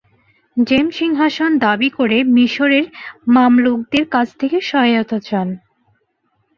জেম 0.57 0.87
সিংহাসন 0.91 1.51
দাবি 1.57 1.89
করে 1.89 2.17
মিশরের 2.35 2.85
মামলুকদের 3.27 4.05
কাছ 4.09 4.27
থেকে 4.39 4.57
সহায়তা 4.61 5.17
চান। 5.19 5.47